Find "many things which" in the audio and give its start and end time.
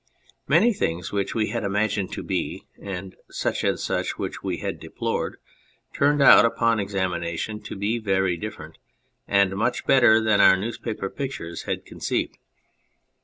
0.47-1.35